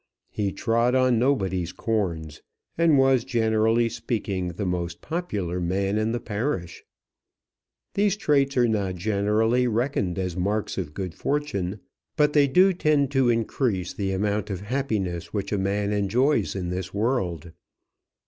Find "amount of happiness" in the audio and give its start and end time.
14.11-15.33